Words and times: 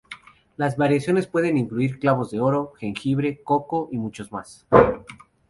Las 0.57 0.77
variaciones 0.77 1.27
pueden 1.27 1.57
incluir 1.59 1.99
clavos 1.99 2.31
de 2.31 2.39
olor, 2.39 2.73
jengibre, 2.79 3.43
coco 3.43 3.87
y 3.91 3.99
muchos 3.99 4.31
más. 4.31 4.65